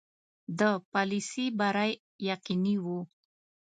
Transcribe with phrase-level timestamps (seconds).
[0.59, 0.61] د
[0.91, 1.91] پالیسي بری
[2.31, 2.99] یقیني وو.